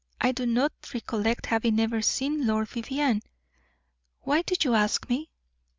I 0.19 0.31
do 0.31 0.47
not 0.47 0.71
recollect 0.95 1.45
having 1.45 1.79
ever 1.79 2.01
seen 2.01 2.47
Lord 2.47 2.69
Vivianne. 2.69 3.21
Why 4.21 4.41
do 4.41 4.55
you 4.59 4.73
ask 4.73 5.07
me?" 5.07 5.29